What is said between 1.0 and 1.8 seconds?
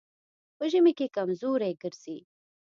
کمزوری